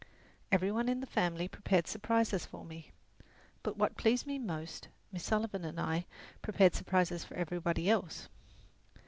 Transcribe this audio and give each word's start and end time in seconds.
Every 0.51 0.71
one 0.71 0.89
in 0.89 0.99
the 0.99 1.05
family 1.05 1.47
prepared 1.47 1.85
surprises 1.85 2.43
for 2.43 2.65
me, 2.65 2.89
but 3.61 3.77
what 3.77 3.97
pleased 3.97 4.25
me 4.25 4.39
most, 4.39 4.87
Miss 5.11 5.23
Sullivan 5.25 5.63
and 5.63 5.79
I 5.79 6.07
prepared 6.41 6.73
surprises 6.73 7.23
for 7.23 7.35
everybody 7.35 7.87
else. 7.87 8.27